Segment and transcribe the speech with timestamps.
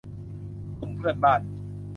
[0.79, 1.41] กลุ่มเพื่อนบ้าน